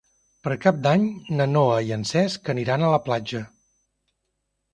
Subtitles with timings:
[0.45, 1.03] Per Cap d'Any
[1.41, 3.45] na Noa i en Cesc aniran a la platja.